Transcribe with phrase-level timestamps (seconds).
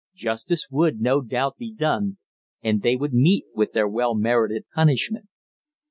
[0.15, 2.17] Justice would, no doubt, be done,
[2.63, 5.29] and they would meet with their well merited punishment.